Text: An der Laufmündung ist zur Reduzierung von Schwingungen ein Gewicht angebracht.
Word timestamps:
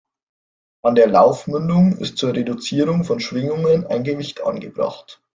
An 0.83 0.95
der 0.95 1.07
Laufmündung 1.07 1.95
ist 1.99 2.17
zur 2.17 2.33
Reduzierung 2.33 3.03
von 3.03 3.19
Schwingungen 3.19 3.85
ein 3.85 4.03
Gewicht 4.03 4.41
angebracht. 4.41 5.21